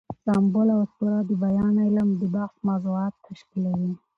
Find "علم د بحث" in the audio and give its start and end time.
1.85-2.55